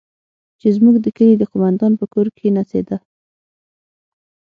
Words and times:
چې 0.59 0.67
زموږ 0.75 0.95
د 1.01 1.07
کلي 1.17 1.35
د 1.37 1.43
قومندان 1.51 1.93
په 1.99 2.05
کور 2.13 2.27
کښې 2.35 2.49
نڅېده. 2.57 2.97